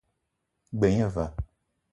[0.71, 1.27] G-beu gne va.